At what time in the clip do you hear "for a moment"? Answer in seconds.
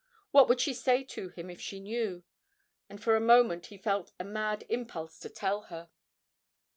2.99-3.67